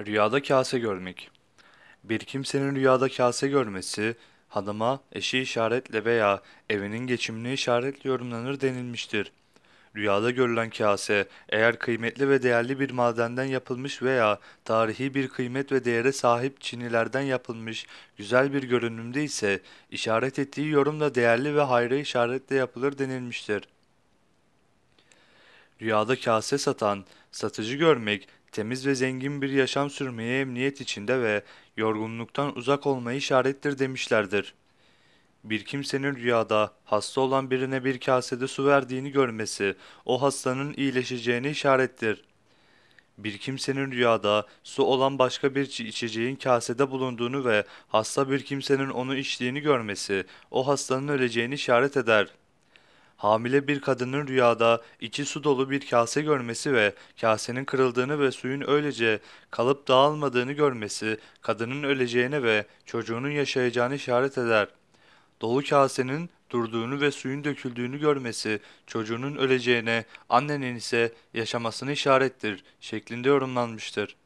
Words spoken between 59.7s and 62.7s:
dağılmadığını görmesi, kadının öleceğine ve